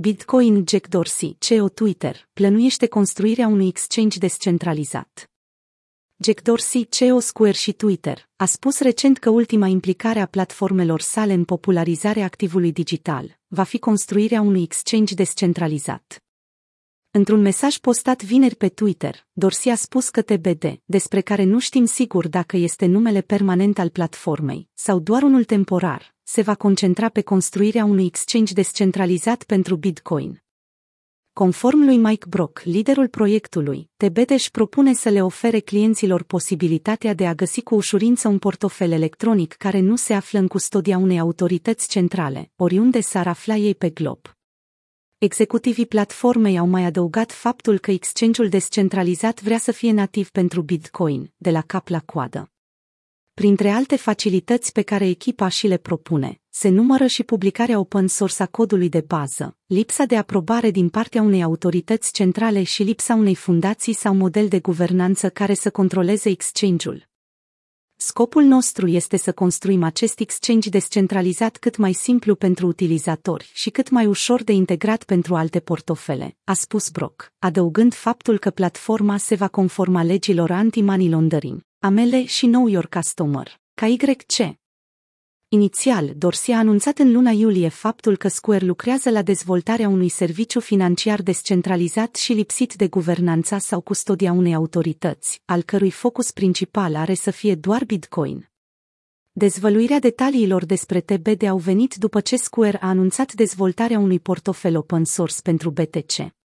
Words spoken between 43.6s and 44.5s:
pe glob.